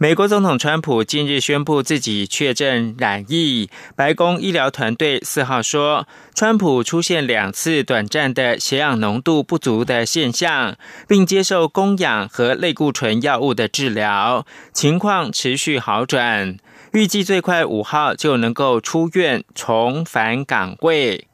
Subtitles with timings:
[0.00, 3.68] 美国总统川普近日宣布自己确诊染疫。
[3.96, 6.06] 白宫医疗团队四号说，
[6.36, 10.76] 川普出现两次短暂的血氧浓度不足的现象，
[11.08, 16.56] 并接受供氧和类固醇药物的治疗，情况持续好转，
[16.92, 21.26] 预计最快五号就能够出院重返岗位。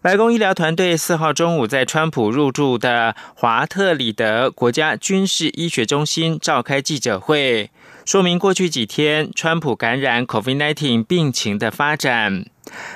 [0.00, 7.70] 白宫医疗团队四号中午在川普入住的华特里德国家军事医学中心召开记者会。
[8.04, 12.44] 说明过去几天川普感染 COVID-19 病情的发展。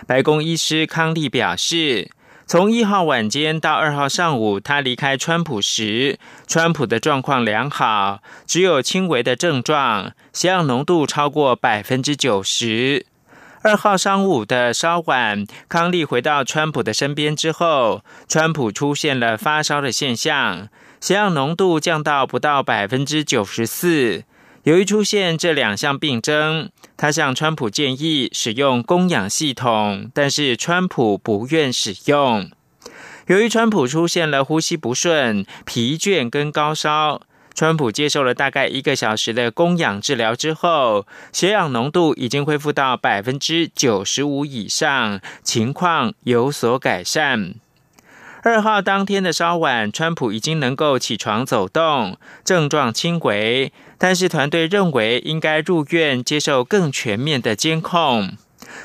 [0.07, 2.11] 白宫医师康利表示，
[2.47, 13.07] 从一号晚间到二号上午，他离开川普时，川普的状况良好，只有轻微的症状，血氧浓度超过百分之九十。
[13.63, 20.69] 二号上午的稍晚，康利回到川普的身边之后，川普出现了发烧的现象，
[21.01, 24.25] 血氧浓度降到不到百分之九十四。
[24.65, 32.51] 由于出现这两项病症，他向川普建议使用供氧系统，但是川普不愿使用。
[33.29, 37.21] 由于川普出现了呼吸不顺、疲倦跟高烧，
[37.55, 47.55] 川普接受了大概一个小时的供氧治疗之后，血氧浓度已经恢复到百分之九十五以上，情况有所改善。
[48.45, 58.33] 二号当天的稍晚，川普已经能够起床走动，症状轻微，但是团队认为应该入院接受更全面的监控。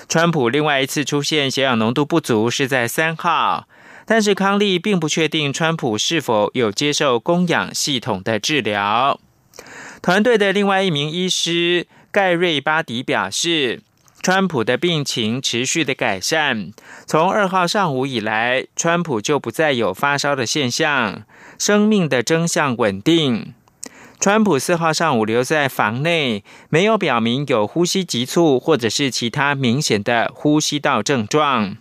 [0.10, 3.68] 川普另外一次出现血氧浓度不足是在三号，
[4.06, 9.20] 但是康利并不确定川普是否有接受供氧系统的治疗。
[10.02, 13.82] 团队的另外一名医师盖瑞巴迪表示。
[14.26, 16.72] 川普的病情持续的改善，
[17.06, 21.24] 从二号上午以来，川普就不再有发烧的现象，
[21.60, 23.54] 生命的征象稳定。
[24.24, 31.76] 川普四号上午留在房内，没有表明有呼吸急促或者是其他明显的呼吸道症状。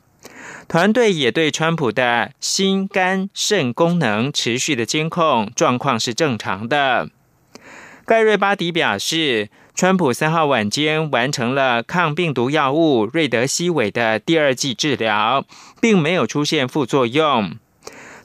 [0.66, 7.10] 团队也对川普的心、肝、肾功能持续的监控，状况是正常的。
[8.04, 9.48] 盖瑞巴迪表示。
[9.74, 15.46] 川普三号晚间完成了抗病毒药物瑞德西韦的第二剂治疗，
[15.80, 17.56] 并没有出现副作用。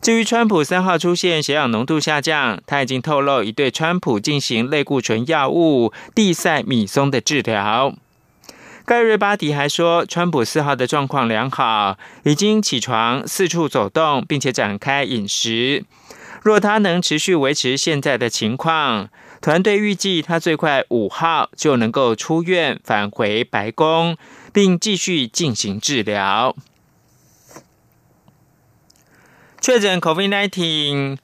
[0.01, 7.93] 至于川普三号出现血氧浓度下降，他已经透露已对川普进行类固醇药物地塞米松的治疗。
[8.85, 15.83] 盖瑞巴迪还说，川普四号的状况良好，已经起床四处走动，并且展开饮食。
[16.41, 19.09] 若他能持续维持现在的情况，
[19.41, 24.15] 团队预计他最快五号就能够出院返回白宫，
[24.53, 26.55] 并继续进行治疗。
[29.59, 31.17] 确诊 COVID-19，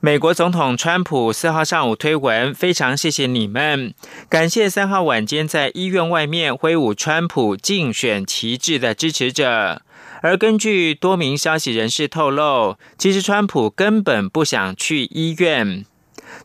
[0.00, 3.94] 美国总统川普四号上午推文，非常谢谢你们，
[4.28, 9.82] 感谢三号晚间在医院外面挥舞川普竞选旗帜的支持者。
[10.20, 15.84] 而根据多名消息人士透露，其实川普根本不想去医院。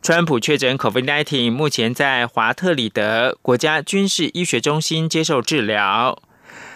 [0.02, 6.20] 川普确诊 COVID-19，目前在华特里德国家军事医学中心接受治疗。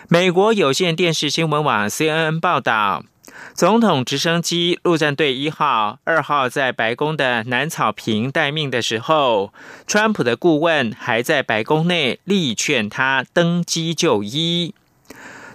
[0.08, 3.04] 美国有线电视新闻网 CNN 报道，
[3.54, 9.52] 总统直升机陆战队一号、二号在白宫的南草坪待命的时候，
[9.86, 14.74] 川普的顾问还在白宫内力劝他登机就医。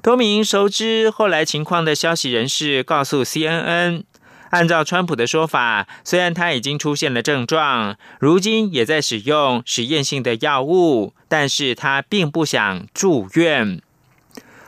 [0.03, 4.03] 多名熟知后来情况的消息人士告诉 CNN。
[4.51, 13.81] 按照川普的说法，虽然他已经出现了症状，如今也在使用实验性的药物，但是他并不想住院。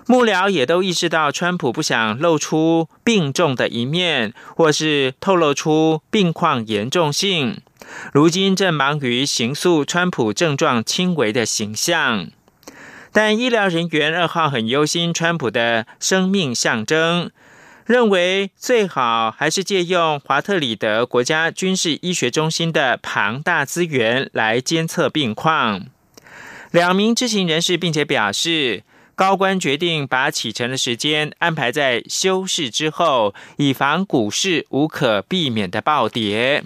[0.09, 7.61] 幕僚也都意识到，川普不想露出病重的一面，或是透露出病况严重性，
[8.11, 12.31] 如今正忙于形塑川普症状轻微的形象。
[13.11, 17.29] 但医疗人员二号很忧心川普的生命象征。
[17.85, 25.85] 认为最好还是借用华特里德国家军事医学中心的庞大资源来监测病况。
[26.71, 28.83] 两名知情人士并且表示，
[29.19, 36.63] 高官决定把启程的时间安排在休市之后，以防股市无可避免的暴跌。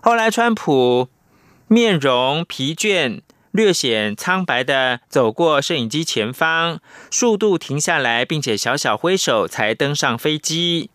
[0.00, 1.08] 后来，川普
[1.66, 3.22] 面容疲倦。
[3.50, 6.78] 略显苍白的走过摄影机前方，
[7.10, 10.90] 数度停下来，并且小小挥手，才登上飞机。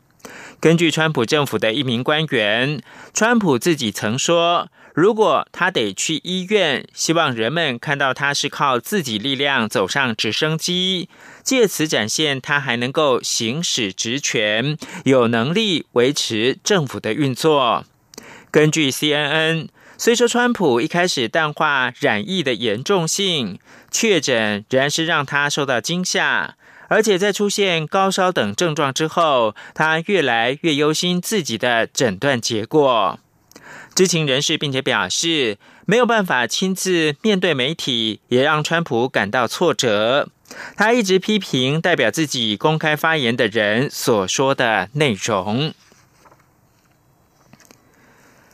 [0.61, 2.81] 根据川普政府的一名官员，
[3.13, 11.09] 川普自己曾说，如果他得去医院，希望人们看到他是靠自己力量走上直升机，
[11.43, 17.85] 借此展现他还能够行使职权，有能力维持政府的运作。
[18.51, 23.57] 根据 CNN，虽说川普一开始淡化染疫的严重性，
[23.89, 26.55] 确诊仍然是让他受到惊吓。
[26.89, 33.19] 而且在出现高烧等症状之后，他越来越忧心自己的诊断结果。
[33.95, 40.29] 知情人士并且表示，没有办法亲自面对媒体，也让川普感到挫折。
[40.75, 45.73] 他一直批评代表自己公开发言的人所说的内容。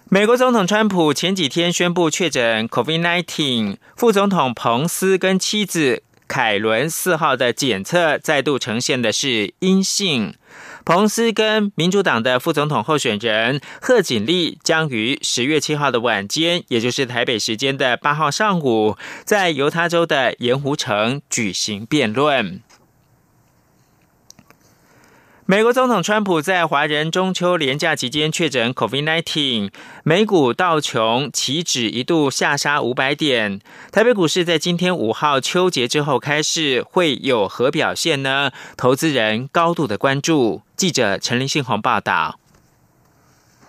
[0.10, 6.04] 美国总统川普前几天宣布确诊 COVID-19，副总统彭斯跟妻子。
[6.28, 10.36] 凯伦四号的检测再度呈现的是阴性。
[10.90, 22.64] 彭斯跟民主党的副总统候选人贺锦丽将于十月七号的晚间，也就是台北时间的八号上午，在犹他州的盐湖城举行辩论。
[25.50, 29.72] 美国总统川普在华人中秋连假期间确诊 COVID-19，
[30.04, 33.60] 美股道琼期指一度下杀五百点。
[33.92, 38.52] 台北股市在今天五号秋节之后开市，会有何表现呢？
[38.78, 40.62] 投资人高度的关注。
[40.78, 42.40] 记者陈林信宏报道。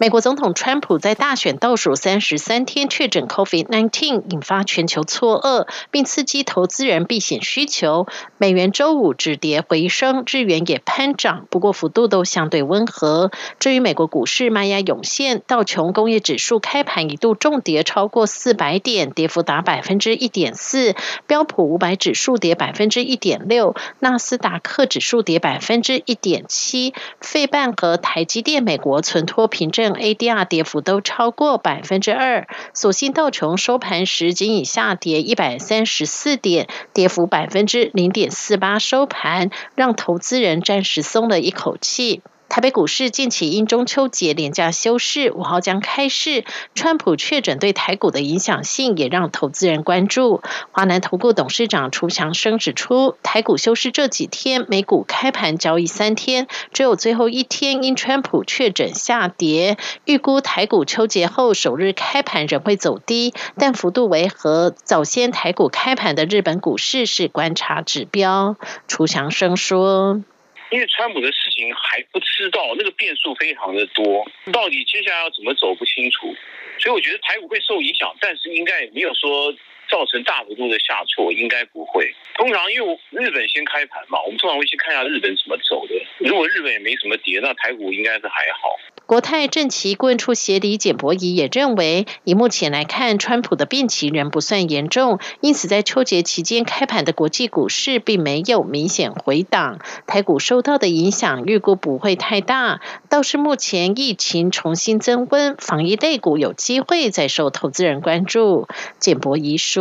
[0.00, 8.06] 美国总统川普在大选倒数三十三天确诊 COVID-19，引发全球错愕，并刺激投资人避险需求。
[8.38, 13.30] 美元周五止跌回升，日元也攀涨，不过幅度都相对温和。
[13.58, 20.94] 至于美国股市，卖压涌现，道琼工业指数开盘一度重跌超过四百点，跌幅达百分之一点四；
[21.26, 29.89] 标普五百指数跌百分之一点六，纳斯达克指数跌百分之一点七，费半和台积电美国存托凭证。
[29.94, 42.22] ADR 跌幅都超过百分之二，所幸道琼收盘时仅以下跌一百三十四点，跌幅百分之零点四八收盘，让投资人暂时松了一口气。
[42.50, 46.44] 台北股市近期因中秋节连假休市，五号将开市。
[46.74, 50.42] 川普确诊对台股的影响性也让投资人关注。
[50.72, 59.78] 华南投顾董事长楚祥生指出，台股休市这几天，美股开盘交易三天，只有最后一天因川普确诊下跌。
[60.04, 64.74] 预估台股秋节后首日开盘仍会走低，但幅度为何？
[64.82, 68.56] 早先台股开盘的日本股市是观察指标。
[68.88, 70.22] 楚祥生说。
[70.70, 76.34] 因为川普的事情还不知道，那个变数非常的多，到底接下来要怎么走不清楚，
[76.78, 79.54] 所以我觉得台股会受影响，但是应该也没有说
[79.90, 82.14] 造成大幅度的下挫，应该不会。
[82.36, 85.94] 通常因为日本先开盘嘛，我们通常会先看一下日本怎么走的。
[86.18, 88.76] 如果日本也没什么跌，那台股应该是还好。
[89.04, 102.80] 国泰正奇顾问处协理简博仪也认为，以目前来看，川普的病情仍不算严重，因此在秋节期间开盘的国际股市并没有明显回档，台股受到的影响预估不会太大。
[103.08, 108.68] 倒是目前疫情重新增温，防疫类股有机会再受投资人关注。
[109.00, 109.79] 简博仪说：“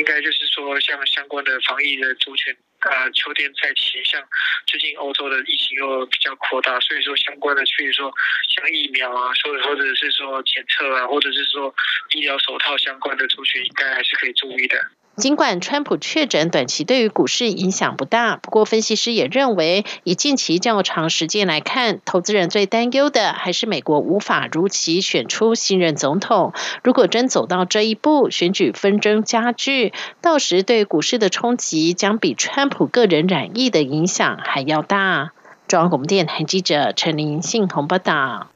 [0.00, 4.20] 应该就是说，像相关的防疫的族群。”啊，秋天在起，像
[4.66, 8.12] 最近欧洲的疫情又比较扩大，所以说相关的，比如说
[8.48, 11.72] 像疫苗啊，或者或者是说检测啊，或者是说
[12.10, 14.84] 医疗手套相关的族群，应该还是可以注意的。
[15.16, 26.54] 尽管川普确诊短期对于股市影响不大，不过分析师也认为，以近期较长时间来看，投资人最担忧的还是美国无法如期选出新任总统。
[26.82, 29.92] 如果真走到这一步，选举纷争加剧，
[30.22, 35.32] 到时对股市的冲击将比川普个人染疫的影响还要大。
[35.68, 38.51] 中央广播电台记者陈林信鸿报道。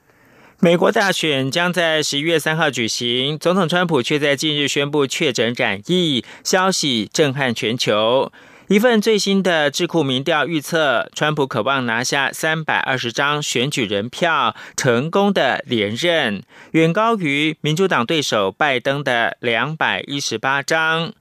[0.58, 8.32] 美国大选将在十一月三号举行，总统川普却在近日宣布确诊染疫，消息震撼全球。
[8.68, 21.12] 一份最新的智库民调预测，川普渴望拿下三百二十张选举人票，成功的连任，远高于民主党对手拜登的两百一十八张。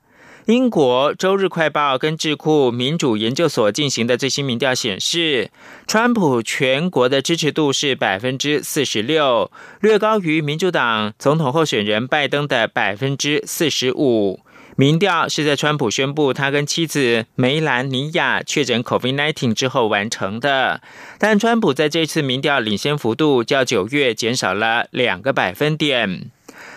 [0.45, 5.49] 英国《周日快报》跟智库民主研究所进行的最新民调显示，
[5.87, 9.49] 川普全国的支持度是百分之四十六，
[9.79, 14.41] 略高于民主党总统候选人拜登的百分之四十五。
[14.75, 20.79] 民调是在川普宣布他跟妻子梅兰妮亚确诊 COVID-19 之后完成的，
[21.17, 26.29] 但川普在这次民调领先幅度较九月减少了两个百分点。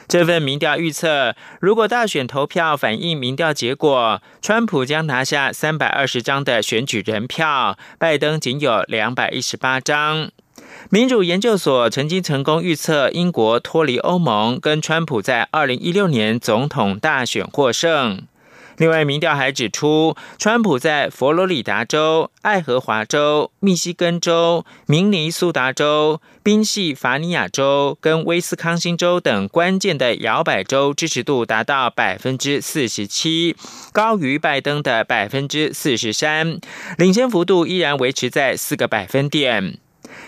[0.09, 10.31] 这份民调预测，如果大选投票反映民调结果，川普将拿下三百二十张的选举人票，拜登仅有两百一十八张。
[10.89, 18.23] 民主研究所曾经成功预测英国脱离欧盟，跟川普在二零一六年总统大选获胜。
[18.79, 33.57] 另外，民调还指出，川普在佛罗里达州、爱荷华州、密西根州、明尼苏达州、宾夕法尼亚州跟威斯康星州等关键的摇摆州支持度达到百分之四十七，
[33.93, 36.61] 高于拜登的百分之四十三，
[36.97, 39.79] 领先幅度依然维持在四个百分点。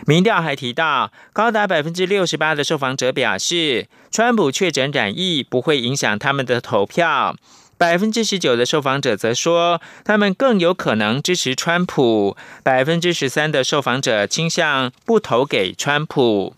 [0.07, 7.37] 民调还提到，高达百分之六十八的受访者表示，川普确诊染疫不会影响他们的投票。
[7.81, 12.37] 百分之十九的受访者则说，他们更有可能支持川普。
[12.63, 16.55] 百分之十三的受访者倾向不投给川普。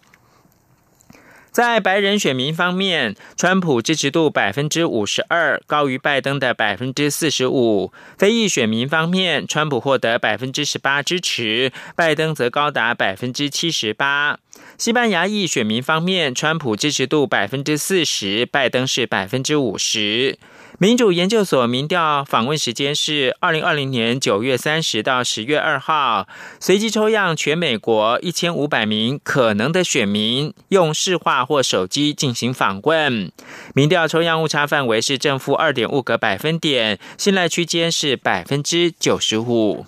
[1.52, 7.92] 在白人选民方面，川普支持度百分之五十二，高于拜登的百分之四十五。
[8.18, 14.40] 非裔选民方面，川普获得百分之十八支持，拜登则高达百分之七十八。
[14.76, 20.36] 西班牙裔选民方面，川普支持度百分之四十，拜登是百分之五十。
[20.82, 26.26] 民主研究所民调访问时间是二零二零年九月三十到十月二号，
[26.58, 33.30] 随机抽样全美国一千五百名可能的选民，用视话或手机进行访问。
[33.76, 39.86] 民调抽样误差范围是正负二点五个百分点，信赖区间是百分之九十五。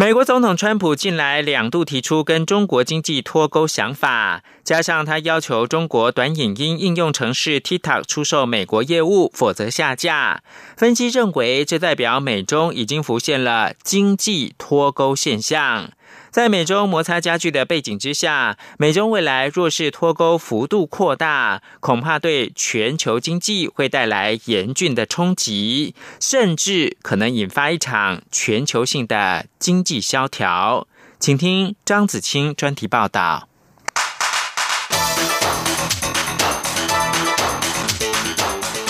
[0.00, 10.42] 美国总统川普近来两度提出跟中国经济脱钩想法，加上他要求中国短影音应用程式 TikTok 出售美国业务，否则下架。
[10.74, 15.90] 分析认为，这代表美中已经浮现了经济脱钩现象。
[16.30, 30.86] 在美中摩擦加剧的背景之下，美中未来若是脱钩幅度扩大，恐怕对全球经济会带来严峻的冲击，甚至可能引发一场全球性的经济萧条。
[31.18, 33.48] 请听张子清专题报道。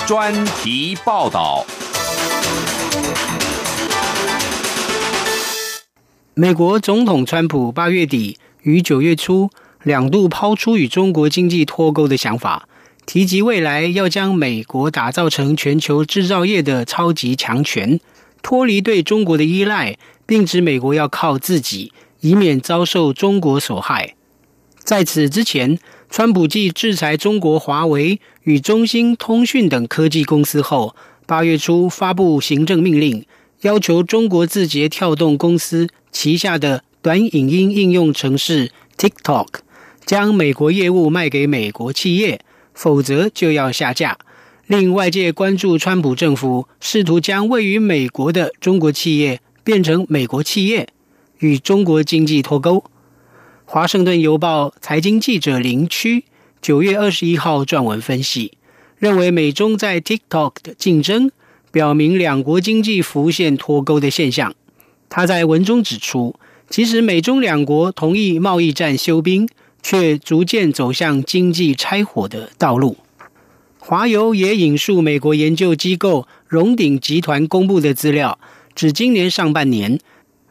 [0.07, 1.65] 专题报道。
[6.41, 9.51] 美国总统川普八月底与九月初
[9.83, 12.67] 两度抛出与中国经济脱钩的想法，
[13.05, 18.01] 提及未来要将美国打造成全球制造业的超级强权，
[18.43, 24.15] 脱离对中国的依赖，并指美国要靠自己，以免遭受中国所害。
[24.83, 25.79] 在此之前，
[26.09, 33.27] 川普继制裁中国华为与中兴通讯等科技公司后，八月初发布行政命令。
[33.63, 39.49] 要求中国字节跳动公司旗下的短影音应用程式 TikTok
[40.07, 42.41] 将美国业务卖给美国企业，
[42.73, 44.19] 否则就要下架。
[44.67, 50.89] 令外界关注，川普政府试图将位于美国的中国企业变成美国企业，
[51.41, 52.85] 与中国经济脱钩。
[53.67, 56.25] 华盛顿邮报财经记者林区
[56.63, 58.53] 九月二十一号撰文分析，
[58.97, 61.31] 认为美中在 TikTok 的竞争。
[61.71, 64.55] 表明两国经济浮现脱钩的现象。
[65.09, 66.35] 他在文中指出，
[66.69, 69.49] 即使美中两国同意贸易战休兵，
[69.83, 72.97] 却逐渐走向经济拆伙的道路。
[73.79, 78.39] 华油也引述美国研究机构荣鼎集团公布的资料，
[78.75, 79.99] 指今年上半年，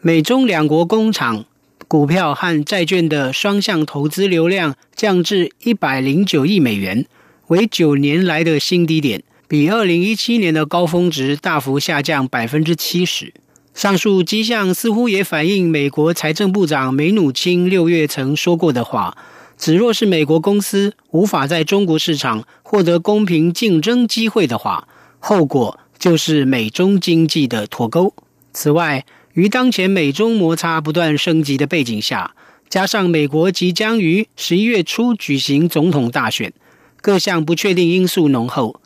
[0.02, 1.46] 美中两国工厂
[1.88, 7.06] 股票和债券的双向投资流量降至一百零九亿美元，
[7.48, 9.24] 为九年来的新低点。
[9.50, 13.34] 比二零一七年的高峰值大幅下降百分之七十。
[13.74, 19.18] 上述迹象似乎也反映美国财政部长梅努钦六月曾说过的话：，
[19.58, 24.88] 指若是美国公司无法在中国市场获得公平竞争机会的话，
[25.18, 28.14] 后果就是美中经济的脱钩。
[28.54, 29.04] 此外，
[29.34, 32.36] 于当前美中摩擦不断升级的背景下，
[32.70, 36.54] 加上美国即将于十一月初举行总统大选，
[37.02, 38.80] 各项不确定因素浓厚。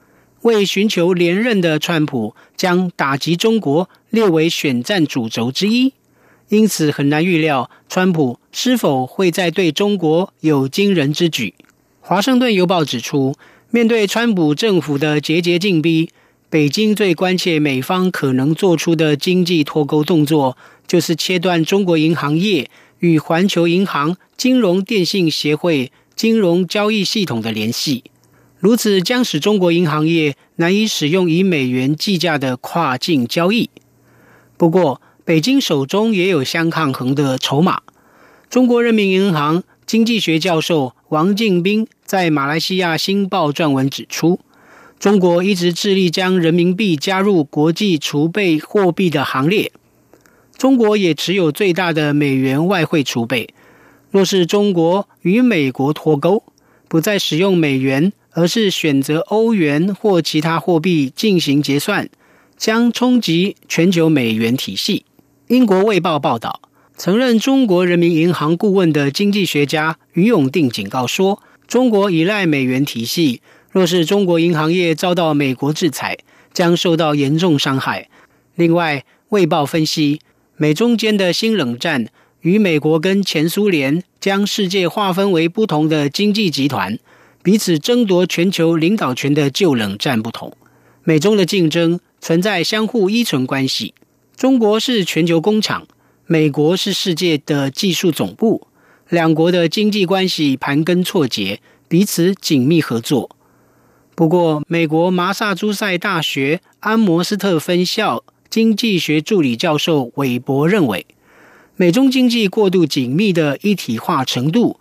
[0.44, 5.94] 为寻求连任的川普将打击中国列为选战主轴之一，
[6.50, 11.54] 因此很难预料川普是否会在对中国有惊人之举。
[12.02, 13.36] 华盛顿邮报指出，
[13.72, 16.10] 面对川普政府的节节进逼，
[16.50, 22.70] 北京最关切美方可能做出的经济脱钩动作，就是切断中国银行业
[23.00, 28.04] 与环球银行、金融电信协会金融交易系统的联系。
[28.64, 33.70] 如此将使中国银行业难以使用以美元计价的跨境交易。
[34.56, 37.82] 不过，北京手中也有相抗衡的筹码。
[38.50, 44.40] 中国人民银行经济学教授王敬斌在马来西亚《新报》撰文指出，
[44.98, 49.74] 中国一直致力将人民币加入国际储备货币的行列。
[50.56, 53.54] 中国也持有最大的美元外汇储备。
[54.10, 56.44] 若是中国与美国脱钩，
[56.88, 62.10] 不再使用美元，而是选择欧元或其他货币进行结算，
[62.58, 65.06] 将冲击全球美元体系。
[65.48, 66.62] 英国《卫报》报道，
[66.98, 76.18] 曾任中国人民银行顾问的经济学家于永定警告说：“中国依赖美元体系，若是中国银行业遭到美国制裁，
[76.54, 78.10] 将受到严重伤害。”
[78.56, 78.98] 另外，
[79.30, 80.22] 《卫报》分析，
[80.58, 82.08] 美中间的新冷战
[82.42, 86.98] 与美国跟前苏联将世界划分为不同的经济集团，
[87.44, 90.56] 彼此争夺全球领导权的旧冷战不同。
[91.04, 93.94] 美中的竞争存在相互依存关系。
[94.38, 95.86] 中国是全球工厂，
[96.26, 98.68] 美国是世界的技术总部，
[99.10, 101.60] 两国的经济关系盘根错节，
[101.90, 103.36] 彼此紧密合作。
[104.16, 111.06] 不过，美国麻萨诸塞大学安摩斯特分校经济学助理教授韦伯认为，
[111.76, 114.80] 美中经济过度紧密的一体化程度，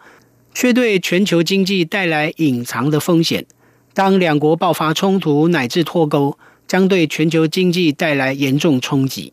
[0.54, 3.44] 却对全球经济带来隐藏的风险。
[3.94, 9.32] 当两国爆发冲突乃至脱钩，将对全球经济带来严重冲击。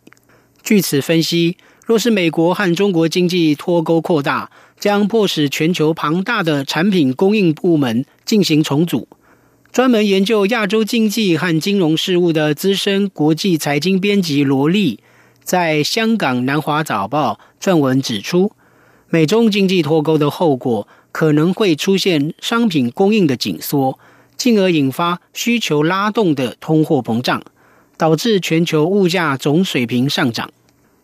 [0.61, 9.07] 据此分析，若是美国和中国经济脱钩扩大，将迫使全球庞大的产品供应部门进行重组。
[9.71, 14.99] 专门研究亚洲经济和金融事务的资深国际财经编辑罗莉，
[15.43, 18.51] 在香港南华早报撰文指出，
[19.09, 23.97] 美中经济脱钩的后果可能会出现商品供应的紧缩，
[24.37, 27.41] 进而引发需求拉动的通货膨胀。
[27.99, 30.49] 导致全球物价总水平上涨。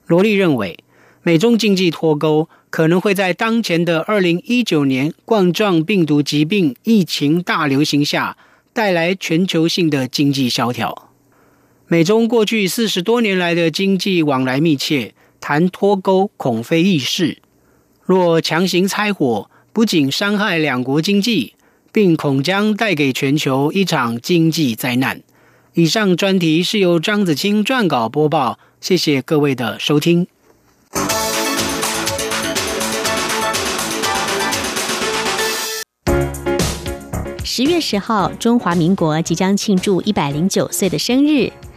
[0.07, 0.79] 罗莉认为，
[1.23, 8.37] 美中经济脱钩可能会在当前的二零一九年冠状病毒疾病疫情大流行下
[8.71, 11.09] 带来全球性的经济萧条。
[11.87, 17.39] 美中过去四十多年来的经济往来密切，谈脱钩恐非易事。
[18.05, 21.53] 若强行拆伙，不仅伤害两国经济，
[21.91, 25.21] 并恐将带给全球一场经济灾难。
[25.73, 30.27] 以上专题是由张子清撰稿播报，谢谢各位的收听。
[37.43, 41.51] 十月十号，中华民国即将庆祝一百零九岁的生日。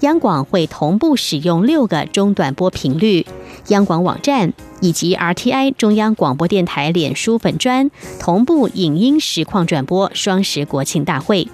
[0.00, 3.26] 央广会同步使用六个中短波频率，
[3.68, 4.52] 央广网站。
[4.80, 11.48] 以及 RTI 中央广播电台脸书粉专同步影音实况转播双十国庆大会。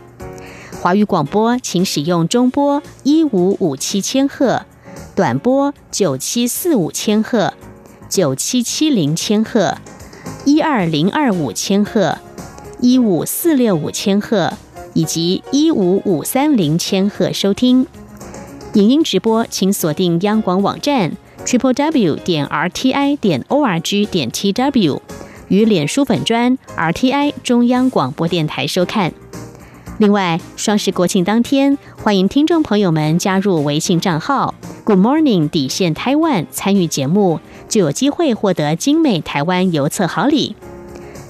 [0.82, 4.66] 华语广播请使用中波一五五七千赫，
[5.16, 7.54] 短波九七四五千赫、
[8.10, 9.78] 九七七零千赫、
[10.44, 12.18] 一二零二五千赫、
[12.80, 14.52] 一五四六五千赫
[14.92, 17.86] 以及一五五三零千赫收听。
[18.74, 21.12] 影音直播请锁定央广网站。
[21.46, 25.00] triple w 点 r t i 点 o r g 点 t w
[25.46, 29.12] 与脸书粉专 r t i 中央广播电台收看。
[29.98, 40.56] 另外，双十国庆当天，欢迎听众朋友们加入微信账号 Good Morning 底线台湾参与节目，就有机会获得精美台湾邮册好礼。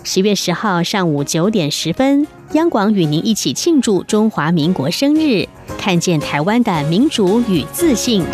[0.02, 5.46] 十月十号上午九点十分，央广与您一起庆祝中华民国生日，
[5.84, 8.24] 看见台湾的民主与自信。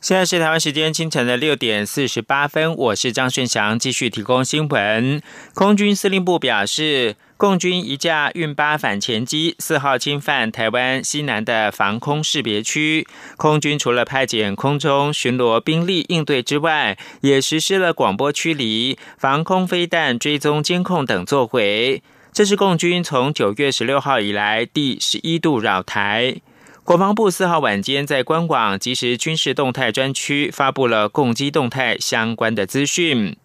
[0.00, 5.22] 现在是台湾时间清晨的六点四十八分，我是张顺祥，继续提供新闻。
[5.54, 13.06] 空军司令部表示，共军一架运八反潜机四号侵犯台湾西南的防空识别区，
[13.36, 22.02] 空军除了派遣空中巡逻兵力应对之外，也实施了广播驱离、防空飞弹追踪监控等作为。
[22.34, 26.34] 这是共军从九月十六号以来第十一度绕台。
[26.82, 33.36] 国防部四号晚间在官网即时军事动态专区发布了攻击动态相关的资讯。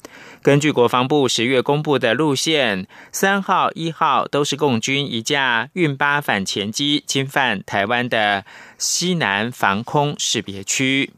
[0.42, 8.44] 根据国防部十月公布的路线，三号、一号都是共军一架运八反潜机侵犯台湾的
[8.80, 11.12] 西南防空识别区。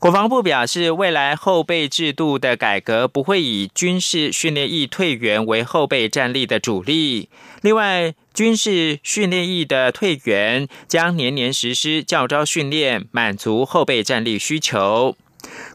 [0.00, 7.28] 国防部表示，未来后备制度的改革不会以军事训练役退员为后备战力的主力。
[7.60, 15.14] 另外，军事训练役的退员将年年实施教招训练，满足后备战力需求。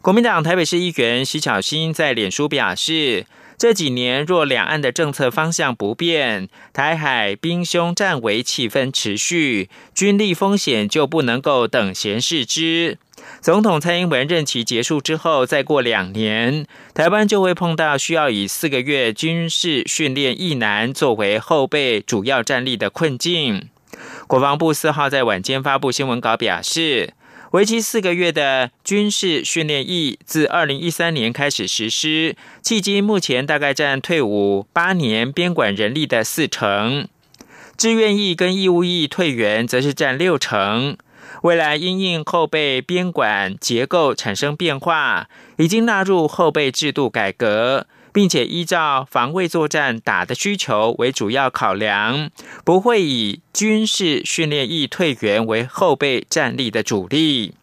[0.01, 3.27] 国民党台北市议员徐巧芯在脸书表示，
[3.59, 12.97] 这几年若两岸的政策方向不变，台海兵凶战危气氛持续，军力风险就不能够等闲视之。
[13.41, 23.69] 总统蔡英文任期结束之后，再过两年，台湾就会碰到需要以四个月军事训练役男作为后备主要战力的困境。
[24.27, 27.13] 国防部四号在晚间发布新闻稿表示。
[27.51, 37.07] 为期四个月的军事训练役自二零一三年开始实施，迄今目前大概占退伍八年编管人力的四成。
[37.77, 40.97] 志愿役跟义务役退员则是占六成。
[41.45, 47.86] 未来因应后备编管结构产生变化，已经纳入后备制度改革。
[48.12, 52.31] 并且依照防卫作战打的需求为主要考量，
[52.63, 57.55] 不会以军事训练役退员为后备战力的主力。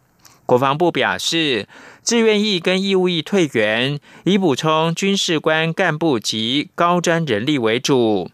[0.45, 1.67] 国防部表示，
[2.03, 8.29] 志愿役跟义务役退员以补充军事官干部及高专人力为主。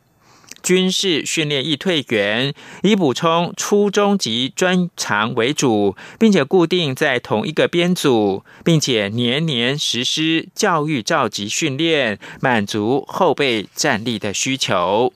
[0.62, 15.12] 军事训练役退员以补充初中级专长为主，并且固定在同一个编组，并且年年实施教育召集训练，满足后备战力的需求。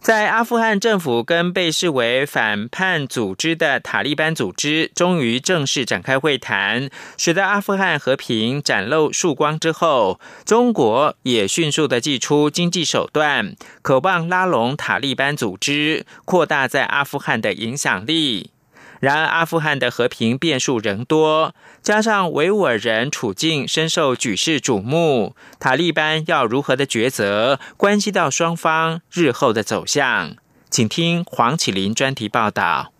[0.00, 18.52] 在阿富汗政府跟被视为反叛组织的塔利班组织终于正式展开会谈，使得阿富汗和平展露曙光之后，中国也迅速的祭出经济手段，渴望拉拢塔利班组织，扩大在阿富汗的影响力。
[19.00, 30.36] 然而，阿富汗的和平变数仍多，加上维吾尔人处境深受举世瞩目，塔利班要如何的抉择，关系到双方日后的走向。
[30.68, 32.92] 请听黄启林专题报道。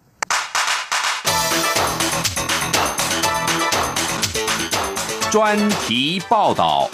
[5.30, 6.90] 专题报道。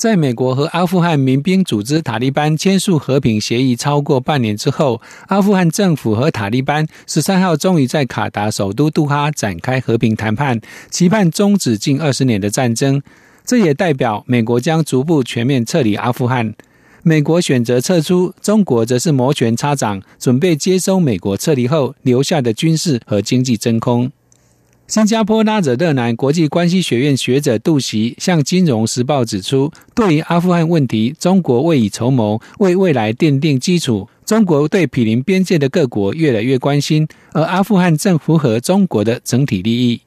[0.00, 10.58] 在美国和阿富汗民兵组织塔利班签署和平协议超过半年之后，阿富汗政府和塔利班十三号终于在卡达首都杜哈展开和平谈判，
[10.90, 13.02] 期盼终止近二十年的战争。
[13.44, 16.54] 这也代表美国将逐步全面撤离阿富汗。
[17.02, 24.10] 美国选择撤出，中国则是摩拳擦掌，准备接收美国撤离后留下的军事和经济真空。
[24.90, 34.08] 新加坡拉惹勒南国际关系学院学者杜袭向《金融时报》指出，对于阿富汗问题，中国未雨绸缪，为未来奠定基础。
[34.26, 40.00] 中国对毗邻边界的各国越来越关心，而阿富汗正符合中国的整体利益。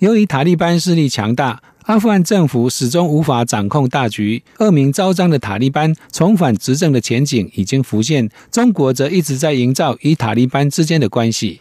[0.00, 8.28] 由于塔利班势力强大，阿富汗政府始终无法掌控大局，恶名昭彰的塔利班重返执政的前景已经浮现。
[8.50, 11.60] 中国则一直在营造与塔利班之间的关系。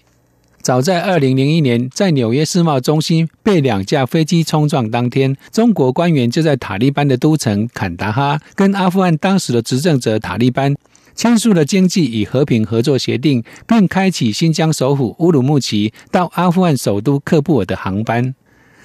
[0.66, 10.74] 早在二零零一年，在纽约世贸中心被两架飞机冲撞当天，中国官员就在塔利班的都城坎达哈，跟阿富汗当时的执政者塔利班
[11.14, 18.34] 签署了经济与和平合作协定，并开启新疆首府乌鲁木齐到阿富汗首都喀布尔的航班。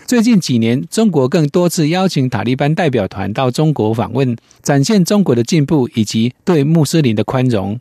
[0.04, 7.80] 最近几年，中国更多次邀请塔利班代表团到中国访问，展现中国的进步以及对穆斯林的宽容。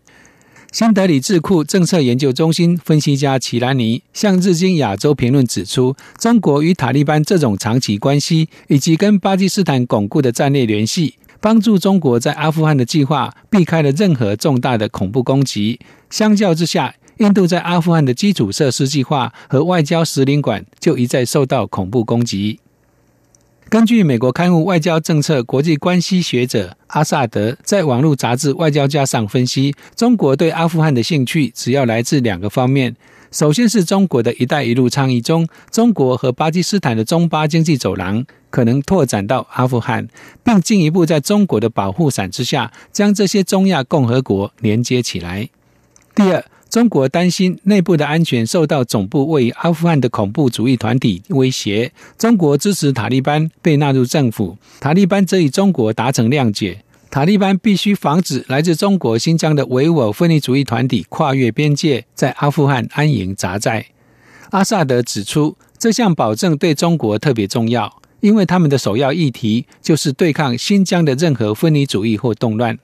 [0.71, 15.79] 新德里智库政策研究中心分析家齐兰尼向《日经亚洲评论》指出，中国与塔利班这种长期关系，以及跟巴基斯坦巩固的战略联系，帮助中国在阿富汗的计划避开了任何重大的恐怖攻击。
[16.11, 22.59] 相较之下，印度在阿富汗的基础设施计划和外交使领馆就一再受到恐怖攻击。
[23.69, 32.95] 根据美国刊物《外交政策国际关系》学者阿萨德在网络杂志《外交家》上分析，中国对阿富汗的兴趣主要来自两个方面。
[33.31, 40.07] 首先是中国的一带一路倡议中，中国和巴基斯坦的中巴经济走廊可能拓展到阿富汗，
[40.43, 45.47] 并进一步在中国的保护伞之下，将这些中亚共和国连接起来。
[46.15, 46.43] 第二。
[46.69, 51.91] 中国担心内部的安全受到总部位于阿富汗的恐怖主义团体威胁。
[52.15, 56.83] 中国支持塔利班被纳入政府，塔利班则与中国达成谅解。
[57.09, 63.87] 塔利班必须防止来自中国新疆的维吾尔分离主义团体跨越边界，在阿富汗安营扎寨。
[64.51, 72.77] 阿萨德指出，这项保证对中国特别重要，因为他们的首要议题就是对抗新疆的任何分离主义或动乱。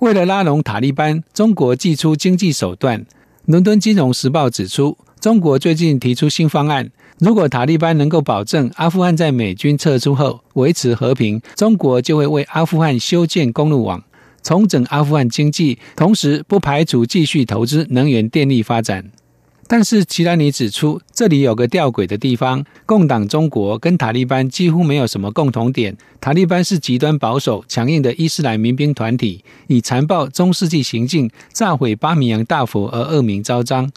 [0.00, 3.04] 为了拉拢塔利班，中国祭出经济手段。
[3.46, 14.00] 伦敦金融时报指出，中国最近提出新方案：如果塔利班能够保证阿富汗在美军撤出后维持和平，中国就会为阿富汗修建公路网，
[14.40, 19.10] 重整阿富汗经济，同时不排除继续投资能源电力发展。
[19.70, 25.94] 但是齐兰尼指出，这里有个吊诡的地方：共党中国跟塔利班几乎没有什么共同点。
[26.22, 33.92] 塔利班是极端保守、强硬的伊斯兰民兵团体，以残暴中世纪行径炸毁巴米扬大佛而恶名昭彰。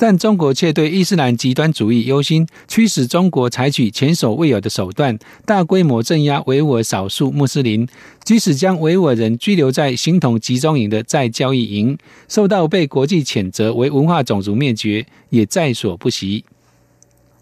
[0.00, 7.84] 但中国却对伊斯兰极端主义忧心，驱使中国采取前所未有的手段，大规模镇压维吾尔少数穆斯林，
[8.22, 16.44] 即使将维吾尔人拘留在形同集中营的再交易营，受到被国际谴责为文化种族灭绝，也在所不惜。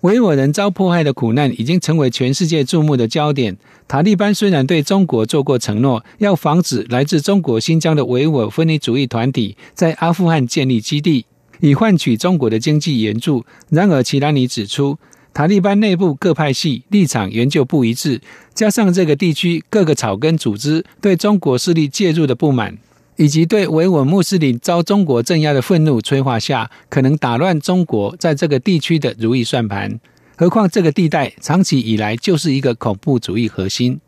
[0.01, 3.59] 维吾尔人遭迫害的苦难已经成为全世界注目的焦点。
[3.87, 11.27] 塔利班虽然对中国做过承诺，要防止来自中国新疆的维吾尔分离主义团体在阿富汗建立基地。
[11.61, 13.45] 以换取中国的经济援助。
[13.71, 14.99] 然而，齐拉尼指出，
[15.33, 18.21] 塔利班内部各派系立场研究不一致，
[18.55, 22.79] 加上这个地区各个草根组织对中国势力介入的不满，
[23.17, 29.99] 以及对维稳穆斯林遭中国镇压的愤怒催化下，可能打乱中国在这个地区的如意算盘。
[30.37, 34.01] 何况，这个地带长期以来就是一个恐怖主义核心。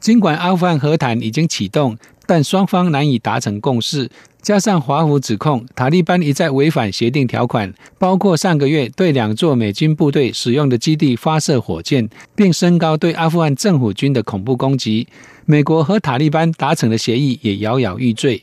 [0.00, 1.96] 尽管阿富汗和谈已经启动，
[2.30, 4.08] 但双方难以达成共识。
[4.40, 15.08] 加上华府指控塔利班一再违反协定条款，包括上个月对两座美军部队使用的基地发射火箭，并升高对阿富汗政府军的恐怖攻击，
[15.44, 18.40] 美国和塔利班达成的协议也摇摇欲坠。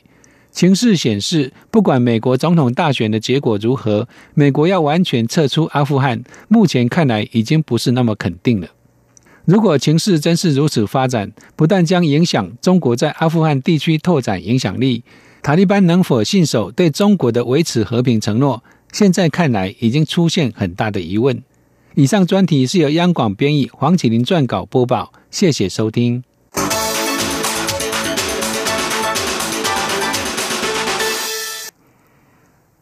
[0.50, 8.68] 情势显示，不管美国总统大选的结果如何，美国要完全撤出阿富汗，目前看来已经不是那么肯定了。
[9.48, 15.02] 如果情势真是如此发展，不但将影响中国在阿富汗地区拓展影响力。
[15.42, 18.62] 塔利班能否信守对中国的维持和平承诺？
[18.92, 21.42] 现在看来已经出现很大的疑问。
[21.94, 25.14] 以上专题是由央广编译，黄启林撰稿播报。
[25.30, 26.22] 谢谢收听。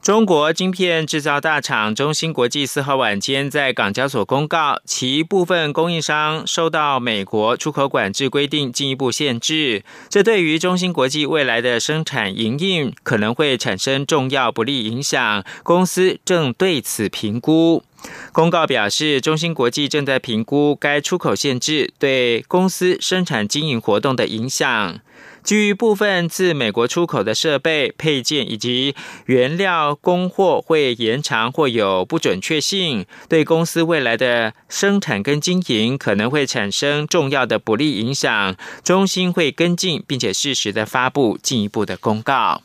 [0.06, 15.44] 中国晶片制造大厂中芯国际四号晚间在港交所公告，其部分供应商受到美国出口管制规定进一步限制，这对于中芯国际未来的生产营运可能会产生重要不利影响。
[15.64, 17.82] 公司正对此评估。
[18.30, 25.00] 公告表示，中芯国际正在评估该出口限制对公司生产经营活动的影响。
[25.42, 38.56] 基于部分自美国出口的设备配件以及原料供货会延长或有不准确性，对公司未来的生产跟经营可能会产生重要的不利影响。
[38.82, 42.62] 中心会跟进，并且适时的发布进一步的公告。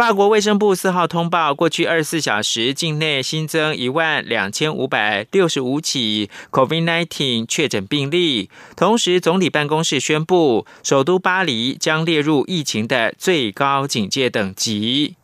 [0.00, 8.48] 法国卫生部四号通报，过去二十四小时境内新增一万两千五百六十五起 COVID-19 确诊病例。
[8.74, 15.16] 同时，总理办公室宣布，首都巴黎将列入疫情的最高警戒等级。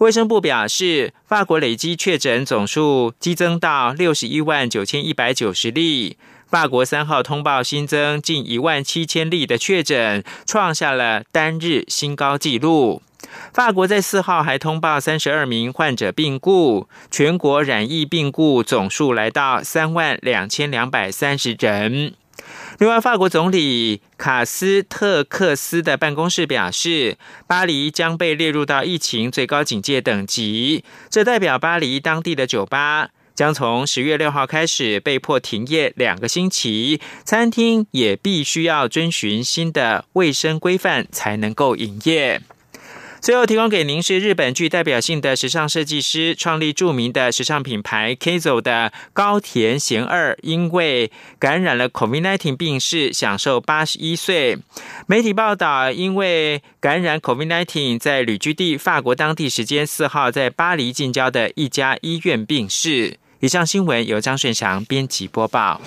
[0.00, 6.16] 卫生部表示，法国累计确诊总数激增到六十一万九千一百九十例。
[6.48, 13.02] 法国三号通报新增近一万七千例的确诊，创下了单日新高纪录。
[13.52, 22.14] 法国在四号还通报三十二名患者病故，全国染疫病故总数来到三万两千两百三十人。
[22.78, 42.42] 另外，法国总理卡斯特克斯的办公室表示，巴黎将被列入到疫情最高警戒等级，这代表巴黎当地的酒吧将从十月六号开始被迫停业两个星期，餐厅也必须要遵循新的卫生规范才能够营业。
[43.26, 51.10] 最后提供给您是日本具代表性的时尚设计师，创立著名的时尚品牌 KAZO 的高田贤二，因为
[51.40, 54.58] 感染了 COVID-19 病逝，享受八十一岁。
[55.08, 63.18] 媒体报道，因为感染 COVID-19，在旅居地法国当地时间四号在巴黎近郊的一家医院病逝。
[63.40, 65.80] 以上新闻由张顺祥编辑播报。